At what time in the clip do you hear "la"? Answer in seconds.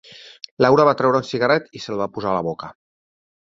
2.39-2.43